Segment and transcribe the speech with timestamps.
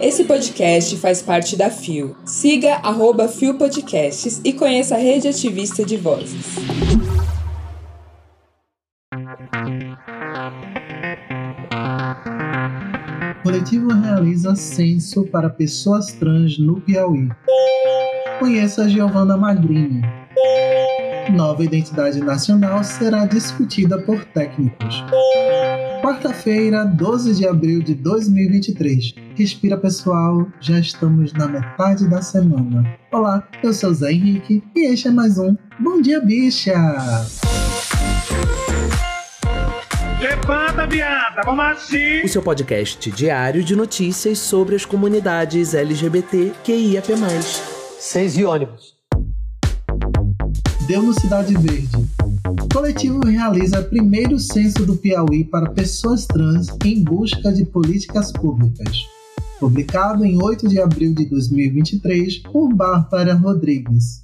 [0.00, 2.16] Esse podcast faz parte da FIO.
[2.24, 6.56] Siga arroba FIO Podcasts e conheça a rede ativista de vozes.
[13.38, 17.28] O coletivo realiza censo para pessoas trans no Piauí.
[18.38, 20.02] Conheça Giovanna Magrini.
[21.32, 25.04] Nova identidade nacional será discutida por técnicos.
[26.02, 29.14] Quarta-feira, 12 de abril de 2023.
[29.36, 32.98] Respira pessoal, já estamos na metade da semana.
[33.12, 36.74] Olá, eu sou Zé Henrique e este é mais um Bom Dia Bicha!
[40.20, 42.22] Levanta, viada, vamos assim!
[42.24, 47.12] O seu podcast diário de notícias sobre as comunidades LGBT QIAP+.
[48.00, 48.96] Seis e ônibus.
[50.88, 52.11] Deu no Cidade Verde.
[52.72, 58.96] Coletivo realiza primeiro censo do Piauí para pessoas trans em busca de políticas públicas.
[59.60, 64.22] Publicado em 8 de abril de 2023 por Bárbara Rodrigues.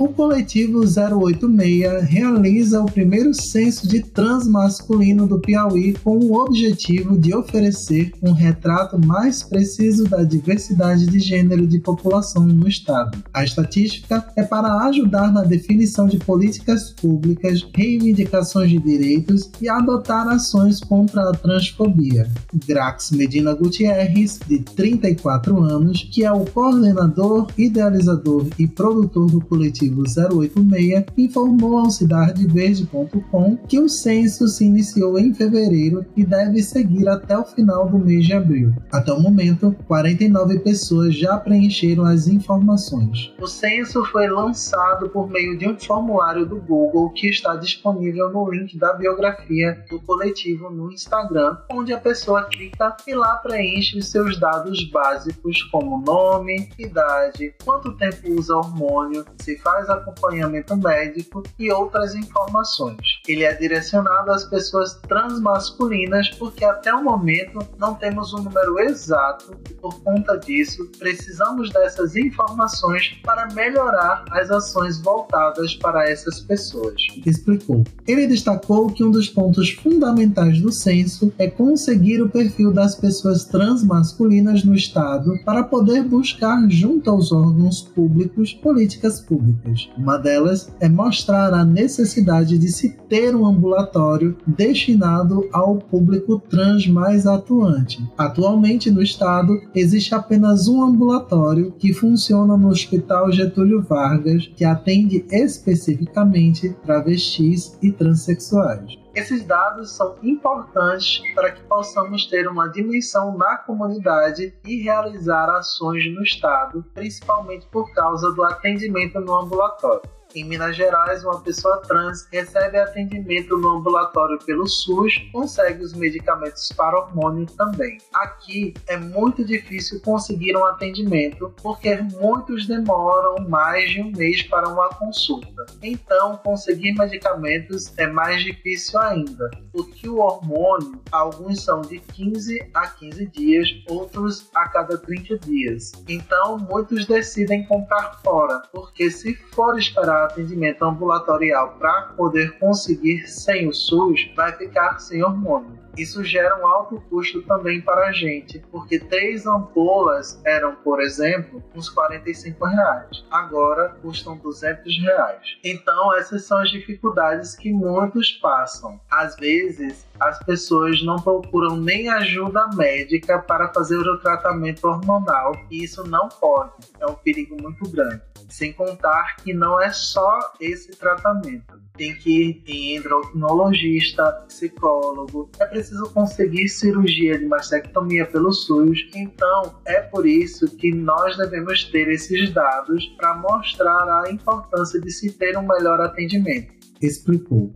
[0.00, 7.18] O coletivo 086 realiza o primeiro censo de trans masculino do Piauí com o objetivo
[7.18, 13.22] de oferecer um retrato mais preciso da diversidade de gênero de população no estado.
[13.30, 20.26] A estatística é para ajudar na definição de políticas públicas, reivindicações de direitos e adotar
[20.28, 22.26] ações contra a transfobia.
[22.66, 29.89] Grax Medina Gutierrez, de 34 anos, que é o coordenador, idealizador e produtor do coletivo
[29.94, 37.36] 086 informou ao cidadeverde.com que o censo se iniciou em fevereiro e deve seguir até
[37.36, 38.72] o final do mês de abril.
[38.92, 43.32] Até o momento, 49 pessoas já preencheram as informações.
[43.40, 48.50] O censo foi lançado por meio de um formulário do Google que está disponível no
[48.50, 54.10] link da biografia do coletivo no Instagram, onde a pessoa clica e lá preenche os
[54.10, 61.70] seus dados básicos como nome, idade, quanto tempo usa hormônio, se faz acompanhamento médico e
[61.70, 63.20] outras informações.
[63.26, 69.56] Ele é direcionado às pessoas transmasculinas porque até o momento não temos um número exato
[69.70, 76.94] e por conta disso precisamos dessas informações para melhorar as ações voltadas para essas pessoas.
[77.24, 77.84] Explicou.
[78.06, 83.44] Ele destacou que um dos pontos fundamentais do censo é conseguir o perfil das pessoas
[83.44, 89.69] transmasculinas no estado para poder buscar junto aos órgãos públicos políticas públicas.
[89.96, 96.86] Uma delas é mostrar a necessidade de se ter um ambulatório destinado ao público trans
[96.86, 98.02] mais atuante.
[98.16, 105.24] Atualmente no estado existe apenas um ambulatório que funciona no Hospital Getúlio Vargas, que atende
[105.30, 108.99] especificamente travestis e transexuais.
[109.14, 116.06] Esses dados são importantes para que possamos ter uma dimensão na comunidade e realizar ações
[116.14, 120.08] no Estado, principalmente por causa do atendimento no ambulatório.
[120.32, 126.68] Em Minas Gerais, uma pessoa trans recebe atendimento no ambulatório pelo SUS, consegue os medicamentos
[126.76, 127.98] para hormônio também.
[128.14, 134.68] Aqui é muito difícil conseguir um atendimento porque muitos demoram mais de um mês para
[134.68, 135.66] uma consulta.
[135.82, 142.86] Então, conseguir medicamentos é mais difícil ainda, porque o hormônio, alguns são de 15 a
[142.86, 145.92] 15 dias, outros a cada 30 dias.
[146.08, 153.68] Então, muitos decidem comprar fora, porque se for esperar atendimento ambulatorial para poder conseguir sem
[153.68, 155.80] o SUS, vai ficar sem hormônio.
[155.96, 161.62] Isso gera um alto custo também para a gente, porque três ampolas eram, por exemplo,
[161.74, 163.24] uns 45 reais.
[163.30, 165.58] Agora custam 200 reais.
[165.64, 169.00] Então essas são as dificuldades que muitos passam.
[169.10, 175.84] Às vezes as pessoas não procuram nem ajuda médica para fazer o tratamento hormonal e
[175.84, 176.72] isso não pode.
[177.00, 178.29] É um perigo muito grande.
[178.50, 181.80] Sem contar que não é só esse tratamento.
[181.96, 185.48] Tem que ir em endocrinologista, psicólogo.
[185.60, 189.08] É preciso conseguir cirurgia de mastectomia pelo SUS.
[189.14, 195.10] Então, é por isso que nós devemos ter esses dados para mostrar a importância de
[195.10, 197.72] se ter um melhor atendimento explicou.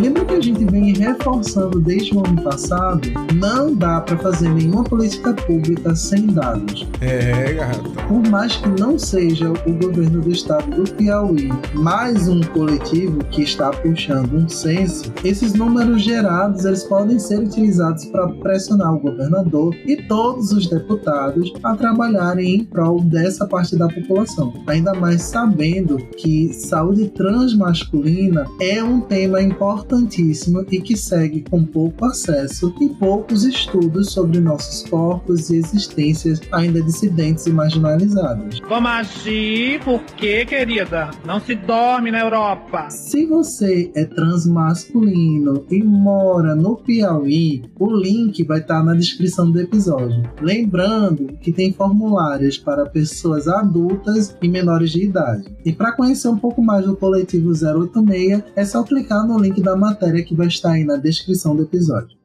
[0.00, 3.00] Lembra que a gente vem reforçando desde o ano passado?
[3.34, 6.88] Não dá para fazer nenhuma política pública sem dados.
[7.00, 8.02] É, garota.
[8.08, 13.42] Por mais que não seja o governo do estado do Piauí, mais um coletivo que
[13.42, 19.74] está puxando um censo, esses números gerados eles podem ser utilizados para pressionar o governador
[19.86, 24.52] e todos os deputados a trabalharem em prol dessa parte da população.
[24.66, 32.04] Ainda mais sabendo que saúde transmasculina é um tema importantíssimo e que segue com pouco
[32.04, 38.60] acesso e poucos estudos sobre nossos corpos e existências ainda dissidentes e marginalizadas.
[38.68, 42.90] Vamos agir porque, querida, não se dorme na Europa.
[42.90, 49.60] Se você é transmasculino e mora no Piauí, o link vai estar na descrição do
[49.60, 50.22] episódio.
[50.40, 55.44] Lembrando que tem formulários para pessoas adultas e menores de idade.
[55.64, 58.21] E para conhecer um pouco mais do coletivo 086,
[58.54, 62.16] é só clicar no link da matéria que vai estar aí na descrição do episódio.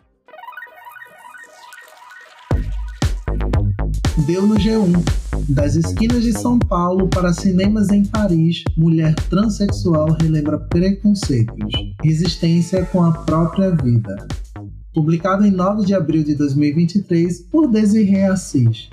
[4.26, 4.92] Deu no G1.
[5.50, 11.72] Das esquinas de São Paulo para cinemas em Paris, mulher transexual relembra preconceitos,
[12.04, 14.28] resistência com a própria vida.
[14.94, 18.90] Publicado em 9 de abril de 2023 por Desiree Assis.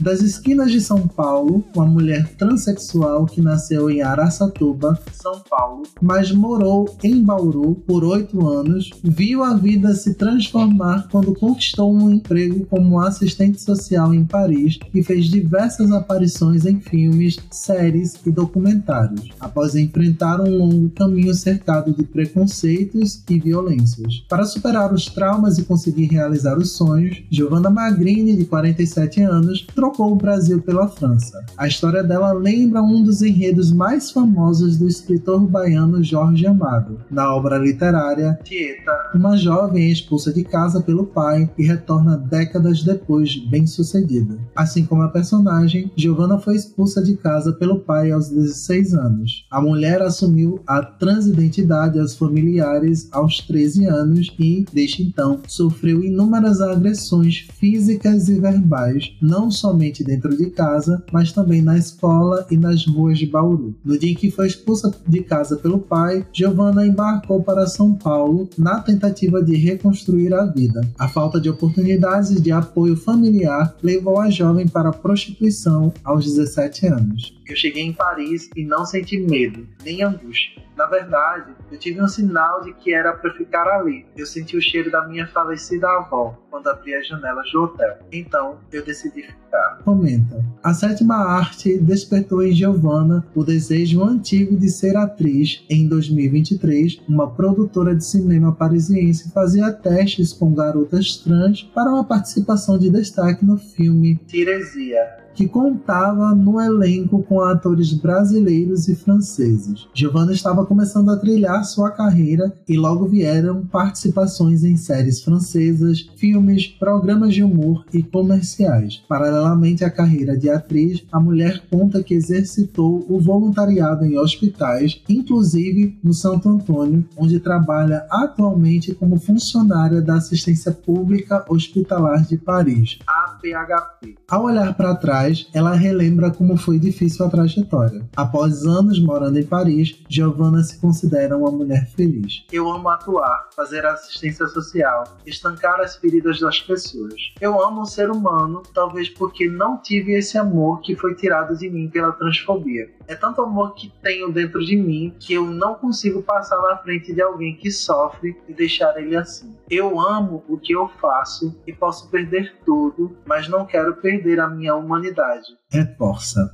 [0.00, 6.30] Das esquinas de São Paulo, uma mulher transexual que nasceu em Araçatuba, São Paulo, mas
[6.30, 12.64] morou em Bauru por oito anos, viu a vida se transformar quando conquistou um emprego
[12.66, 19.74] como assistente social em Paris e fez diversas aparições em filmes, séries e documentários, após
[19.74, 24.24] enfrentar um longo caminho cercado de preconceitos e violências.
[24.28, 30.16] Para superar os traumas e conseguir realizar os sonhos, Giovanna Magrini, de 47 anos, o
[30.16, 31.44] Brasil pela França.
[31.56, 37.00] A história dela lembra um dos enredos mais famosos do escritor baiano Jorge Amado.
[37.10, 42.82] Na obra literária Tieta, uma jovem é expulsa de casa pelo pai e retorna décadas
[42.82, 44.38] depois bem-sucedida.
[44.54, 49.46] Assim como a personagem, Giovanna foi expulsa de casa pelo pai aos 16 anos.
[49.50, 56.60] A mulher assumiu a transidentidade aos familiares aos 13 anos e, desde então, sofreu inúmeras
[56.60, 62.56] agressões físicas e verbais, não somente somente dentro de casa, mas também na escola e
[62.56, 63.76] nas ruas de Bauru.
[63.84, 68.50] No dia em que foi expulsa de casa pelo pai, Giovanna embarcou para São Paulo
[68.58, 70.80] na tentativa de reconstruir a vida.
[70.98, 76.24] A falta de oportunidades e de apoio familiar levou a jovem para a prostituição aos
[76.24, 77.38] 17 anos.
[77.48, 80.62] Eu cheguei em Paris e não senti medo, nem angústia.
[80.78, 84.06] Na verdade, eu tive um sinal de que era para ficar ali.
[84.16, 87.98] Eu senti o cheiro da minha falecida avó quando abri as janelas do hotel.
[88.12, 89.67] Então, eu decidi ficar.
[89.84, 90.44] Comenta.
[90.62, 95.64] A sétima arte despertou em Giovanna o desejo antigo de ser atriz.
[95.68, 102.78] Em 2023, uma produtora de cinema parisiense fazia testes com garotas trans para uma participação
[102.78, 105.00] de destaque no filme Tiresia,
[105.38, 109.86] que contava no elenco com atores brasileiros e franceses.
[109.94, 116.66] Giovanna estava começando a trilhar sua carreira e logo vieram participações em séries francesas, filmes,
[116.66, 119.00] programas de humor e comerciais.
[119.08, 125.96] Paralelamente à carreira de atriz, a mulher conta que exercitou o voluntariado em hospitais, inclusive
[126.02, 134.16] no Santo Antônio, onde trabalha atualmente como funcionária da Assistência Pública Hospitalar de Paris, APHP.
[134.28, 138.08] Ao olhar para trás, ela relembra como foi difícil a trajetória.
[138.16, 142.44] Após anos morando em Paris, Giovanna se considera uma mulher feliz.
[142.52, 147.32] Eu amo atuar, fazer assistência social, estancar as feridas das pessoas.
[147.40, 151.88] Eu amo ser humano, talvez porque não tive esse amor que foi tirado de mim
[151.88, 152.88] pela transfobia.
[153.08, 157.10] É tanto amor que tenho dentro de mim que eu não consigo passar na frente
[157.10, 159.56] de alguém que sofre e deixar ele assim.
[159.70, 164.46] Eu amo o que eu faço e posso perder tudo, mas não quero perder a
[164.46, 166.50] minha humanidade reforça.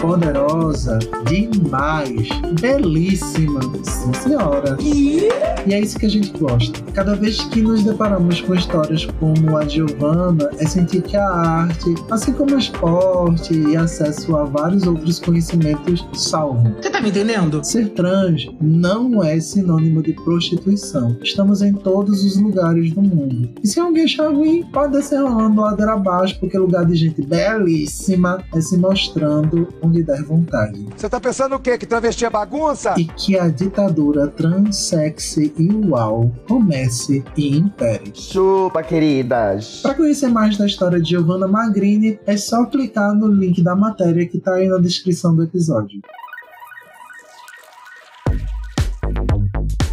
[0.00, 2.28] Poderosa demais,
[2.60, 4.76] belíssima, sim senhora.
[4.80, 5.28] E?
[5.72, 6.80] é isso que a gente gosta.
[6.92, 11.94] Cada vez que nos deparamos com histórias como a Giovanna, é sentir que a arte,
[12.10, 16.76] assim como o esporte e acesso a vários outros conhecimentos, salvam.
[16.80, 17.62] Você tá me entendendo?
[17.64, 21.16] Ser trans não é sinônimo de prostituição.
[21.22, 23.50] Estamos em todos os lugares do mundo.
[23.62, 27.20] E se alguém achar ruim, pode descer rolando ladeira abaixo, porque é lugar de gente
[27.20, 30.86] belíssima é se mostrando onde der vontade.
[30.96, 31.78] Você tá pensando o quê?
[31.78, 32.94] Que travesti é bagunça?
[32.98, 38.12] E que a ditadura transexy e uau comece e impere.
[38.14, 39.80] Chupa, queridas!
[39.82, 44.26] Para conhecer mais da história de Giovanna Magrini, é só clicar no link da matéria
[44.26, 46.00] que tá aí na descrição do episódio.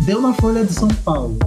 [0.05, 1.37] Deu na Folha de São Paulo.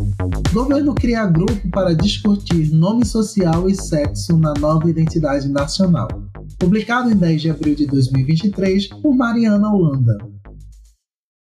[0.53, 6.09] Governo cria grupo para discutir nome social e sexo na nova identidade nacional
[6.59, 10.19] publicado em 10 de abril de 2023 por Mariana Holanda.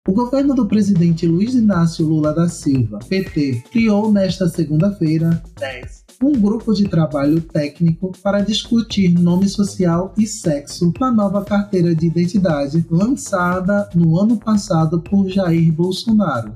[0.07, 6.31] O governo do presidente Luiz Inácio Lula da Silva, PT, criou nesta segunda-feira, 10, um
[6.33, 12.85] grupo de trabalho técnico para discutir nome social e sexo na nova carteira de identidade
[12.89, 16.53] lançada no ano passado por Jair Bolsonaro.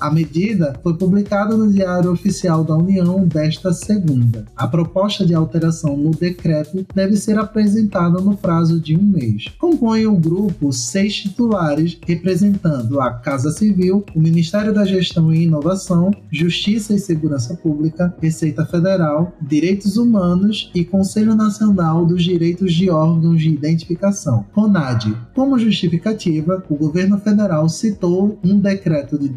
[0.00, 4.44] A medida foi publicada no Diário Oficial da União desta segunda.
[4.56, 9.44] A proposta de alteração no decreto deve ser apresentada no prazo de um mês.
[9.56, 16.10] Compõe o grupo seis titulares, representando a Casa Civil, o Ministério da Gestão e Inovação,
[16.30, 23.40] Justiça e Segurança Pública, Receita Federal, Direitos Humanos e Conselho Nacional dos Direitos de Órgãos
[23.40, 25.16] de Identificação, CONAD.
[25.34, 29.28] Como justificativa, o governo federal citou um decreto de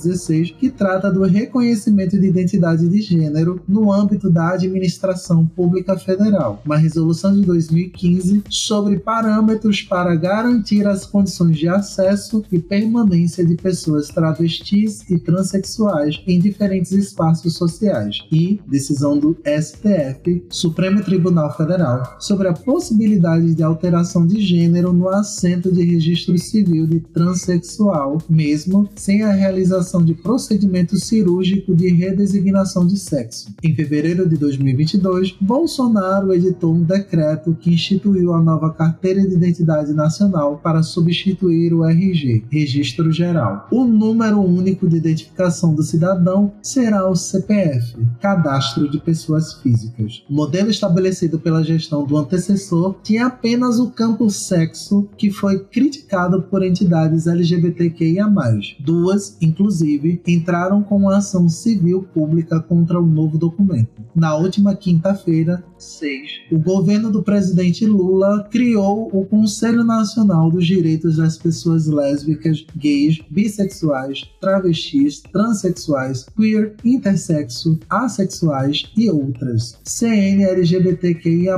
[0.00, 6.62] 2016 que trata do reconhecimento de identidade de gênero no âmbito da administração pública federal,
[6.64, 13.54] uma resolução de 2015 sobre parâmetros para garantir as condições de acesso e permanência de
[13.54, 22.16] pessoas travestis e transexuais em diferentes espaços sociais, e decisão do STF, Supremo Tribunal Federal,
[22.18, 28.88] sobre a possibilidade de alteração de gênero no assento de registro civil de transexual, mesmo
[28.94, 33.52] sem a realização de procedimento cirúrgico de redesignação de sexo.
[33.62, 39.92] Em fevereiro de 2022, Bolsonaro editou um decreto que instituiu a nova Carteira de Identidade
[39.92, 43.66] Nacional para substituir o RG, Registro Geral.
[43.72, 50.22] O número único de identificação do cidadão será o CPF, Cadastro de Pessoas Físicas.
[50.30, 56.42] O modelo estabelecido pela gestão do antecessor tinha apenas o campo sexo, que foi criticado
[56.42, 58.30] por entidades LGBTQIA+,
[58.78, 64.02] duas, inclusive inclusive, entraram com uma ação civil pública contra o novo documento.
[64.14, 71.16] Na última quinta-feira, 6, o governo do presidente Lula criou o Conselho Nacional dos Direitos
[71.16, 81.56] das Pessoas Lésbicas, Gays, Bissexuais, Travestis, Transsexuais, Queer, Intersexo, Assexuais e outras, CNLGBTQIA+.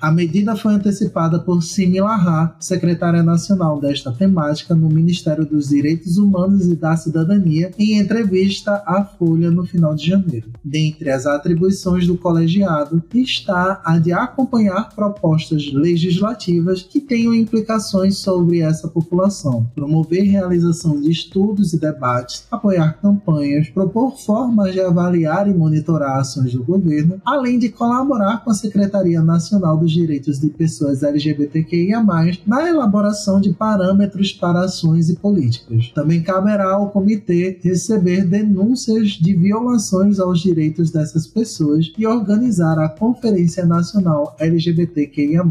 [0.00, 6.18] A medida foi antecipada por Simi Lahá, secretária nacional desta temática no Ministério dos Direitos
[6.18, 10.50] Humanos e da Cidadania em entrevista à Folha no final de janeiro.
[10.64, 18.60] Dentre as atribuições do colegiado está a de acompanhar propostas legislativas que tenham implicações sobre
[18.60, 25.54] essa população, promover realização de estudos e debates, apoiar campanhas, propor formas de avaliar e
[25.54, 31.02] monitorar ações do governo, além de colaborar com a Secretaria Nacional dos Direitos de Pessoas
[31.02, 32.04] LGBTQIA+,
[32.46, 35.90] na elaboração de parâmetros para ações e políticas.
[35.94, 42.88] Também caberá ao comitê receber denúncias de violações aos direitos dessas pessoas e organizar a
[42.88, 45.44] Conferência Nacional LGBTQIA+.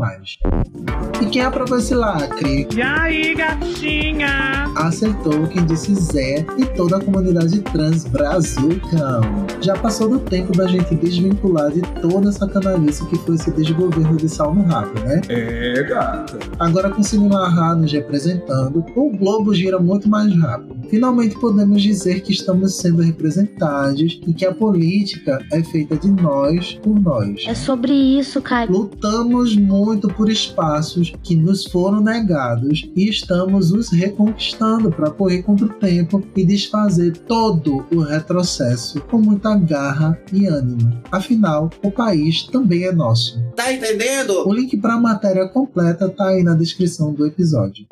[1.21, 2.67] E quem aprovou esse lacre?
[2.75, 4.65] E aí, gatinha?
[4.75, 9.21] Acertou quem disse Zé e toda a comunidade trans brazucão.
[9.61, 14.17] Já passou do tempo da gente desvincular de toda essa canalice que foi esse desgoverno
[14.17, 15.21] de salmo rápido, né?
[15.29, 16.37] É, gata.
[16.59, 20.75] Agora com Cinema Arra nos representando, o globo gira muito mais rápido.
[20.89, 26.73] Finalmente podemos dizer que estamos sendo representados e que a política é feita de nós
[26.83, 27.43] por nós.
[27.47, 28.71] É sobre isso, cara.
[28.71, 35.65] Lutamos muito por espaços que nos foram negados e estamos os reconquistando para correr contra
[35.65, 41.01] o tempo e desfazer todo o retrocesso com muita garra e ânimo.
[41.11, 43.41] Afinal, o país também é nosso.
[43.55, 44.47] Tá entendendo?
[44.47, 47.85] O link para a matéria completa tá aí na descrição do episódio.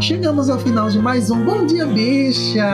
[0.00, 2.66] Chegamos ao final de mais um Bom Dia Bicha!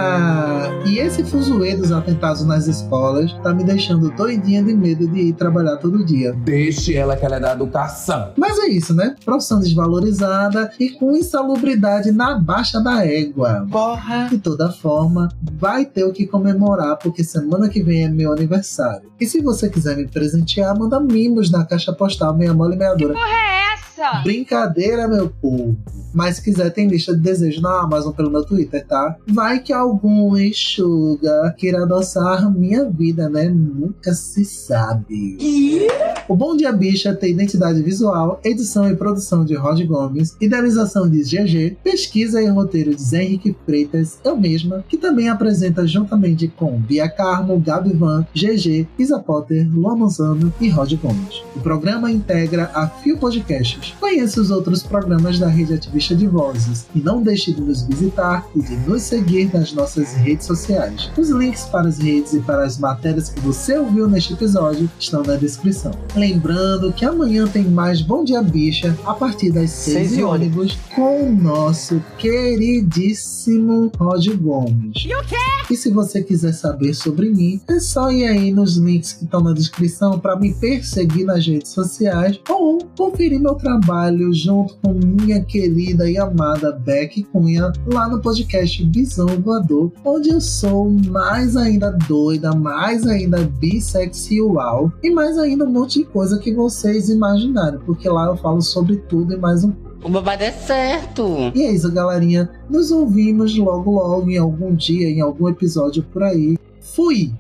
[0.87, 5.33] E esse fuzuê dos atentados nas escolas tá me deixando doidinha de medo de ir
[5.35, 6.33] trabalhar todo dia.
[6.33, 8.33] Deixe ela que ela é da educação.
[8.37, 9.15] Mas é isso, né?
[9.25, 13.67] Profissão desvalorizada e com insalubridade na baixa da égua.
[13.71, 14.29] Porra!
[14.31, 19.11] De toda forma, vai ter o que comemorar, porque semana que vem é meu aniversário.
[19.21, 23.13] E se você quiser me presentear, manda mimos na caixa postal meia mole meadora.
[23.13, 23.70] Porra é
[24.01, 24.23] essa?
[24.23, 25.77] Brincadeira, meu povo.
[26.13, 29.17] Mas se quiser, tem lista de desejo na Amazon pelo meu Twitter, tá?
[29.29, 33.49] Vai que algum enxuga queira adoçar minha vida, né?
[33.49, 35.37] Nunca se sabe.
[35.41, 35.87] E?
[36.27, 41.23] O Bom Dia Bicha tem identidade visual, edição e produção de Rod Gomes, idealização de
[41.23, 46.79] GG, pesquisa e roteiro de Zé Henrique Freitas, eu mesma, que também apresenta juntamente com
[46.79, 51.43] Bia Carmo, Gabi Van, GG, Isa Potter, Luan Manzano e Rod Gomes.
[51.55, 53.90] O programa integra a Fio Podcasts.
[53.99, 58.47] Conheça os outros programas da rede ativista de vozes e não deixe de nos visitar
[58.55, 61.11] e de nos seguir nas nossas redes sociais.
[61.17, 65.23] Os links para as redes e para as matérias que você ouviu neste episódio estão
[65.23, 65.93] na descrição.
[66.15, 70.79] Lembrando que amanhã tem mais Bom Dia Bicha a partir das 6 Seis e ônibus
[70.95, 75.05] com o nosso queridíssimo Roger Gomes.
[75.05, 75.37] E o quê?
[75.71, 79.41] E se você quiser saber sobre mim, é só ir aí nos links que estão
[79.41, 85.43] na descrição para me perseguir nas redes sociais ou conferir meu trabalho junto com minha
[85.43, 91.91] querida e amada Beck Cunha lá no podcast Visão Voador, onde eu sou mais ainda
[92.07, 98.09] doida, mais ainda bissexual e mais ainda um monte de coisa que vocês imaginarem, porque
[98.09, 99.73] lá eu falo sobre tudo e mais um
[100.05, 101.27] O babado é certo.
[101.55, 102.51] e é isso, galerinha.
[102.69, 106.59] Nos ouvimos logo logo em algum dia, em algum episódio por aí.
[106.81, 107.33] Fui!